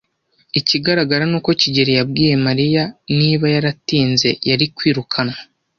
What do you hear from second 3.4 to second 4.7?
yaratinze, yari